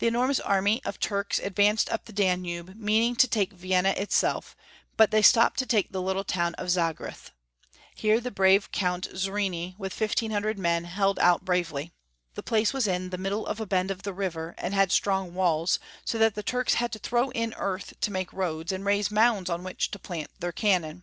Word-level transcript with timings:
The 0.00 0.06
enormous 0.06 0.38
army 0.38 0.82
of 0.84 1.00
Turks 1.00 1.40
ad 1.40 1.56
vanced 1.56 1.90
up 1.90 2.04
the 2.04 2.12
Danube, 2.12 2.74
meaning 2.76 3.16
to 3.16 3.26
take 3.26 3.54
Vienna 3.54 3.94
itself, 3.96 4.54
but 4.98 5.12
they 5.12 5.22
stopped 5.22 5.58
to 5.60 5.64
take 5.66 5.90
the 5.92 6.02
little 6.02 6.24
town 6.24 6.52
of 6.56 6.68
Zagreth. 6.68 7.30
Here 7.94 8.20
the 8.20 8.30
brave 8.30 8.70
Count 8.70 9.08
Zrini 9.16 9.76
with 9.78 9.98
1500 9.98 10.58
men 10.58 10.84
held 10.84 11.18
out 11.20 11.42
bravely. 11.42 11.90
The 12.34 12.42
place 12.42 12.74
was 12.74 12.86
in 12.86 13.08
the 13.08 13.16
middle 13.16 13.46
of 13.46 13.60
a 13.60 13.66
bend 13.66 13.90
of 13.90 14.02
the 14.02 14.12
river, 14.12 14.54
and 14.58 14.74
had 14.74 14.92
strong 14.92 15.32
walls, 15.32 15.78
so 16.04 16.18
that 16.18 16.34
the 16.34 16.42
Turks 16.42 16.74
had 16.74 16.92
to 16.92 16.98
throAV 16.98 17.32
in 17.34 17.54
earth 17.56 17.94
to 18.02 18.12
make 18.12 18.34
roads, 18.34 18.72
and 18.72 18.84
raise 18.84 19.10
mounds 19.10 19.48
on 19.48 19.64
which 19.64 19.90
to 19.92 19.98
plant 19.98 20.28
their 20.40 20.52
cannon. 20.52 21.02